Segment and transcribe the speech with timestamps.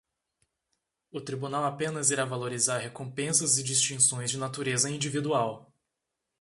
[1.11, 5.71] O Tribunal apenas irá valorizar recompensas e distinções de natureza individual.